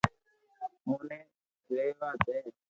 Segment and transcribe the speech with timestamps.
[0.87, 1.19] اوني
[1.75, 2.39] رھيوا دي